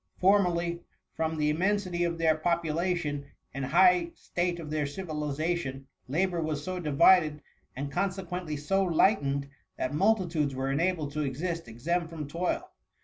Formerly, 0.17 0.81
from 1.13 1.37
the 1.37 1.51
immensity 1.51 2.03
of 2.05 2.17
their 2.17 2.35
popu 2.35 2.73
lation, 2.73 3.25
and 3.53 3.65
high 3.65 4.09
state 4.15 4.59
of 4.59 4.71
their 4.71 4.87
civilization, 4.87 5.85
la 6.07 6.25
bour 6.25 6.41
was 6.41 6.63
so 6.63 6.79
divided, 6.79 7.43
and 7.75 7.91
consequently 7.91 8.57
so 8.57 8.81
light 8.83 9.21
ened, 9.21 9.47
that 9.77 9.93
multitudes 9.93 10.55
were 10.55 10.71
enabled 10.71 11.11
to 11.11 11.21
exist 11.21 11.67
exempt 11.67 12.09
from 12.09 12.27
toil. 12.27 12.67